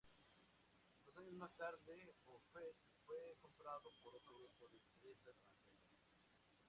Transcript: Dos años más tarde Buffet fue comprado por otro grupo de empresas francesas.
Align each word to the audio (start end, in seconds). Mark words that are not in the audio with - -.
Dos 1.05 1.15
años 1.17 1.35
más 1.35 1.55
tarde 1.57 2.15
Buffet 2.25 2.75
fue 3.05 3.37
comprado 3.39 3.93
por 4.03 4.15
otro 4.15 4.33
grupo 4.33 4.67
de 4.69 4.77
empresas 4.79 5.35
francesas. 5.45 6.09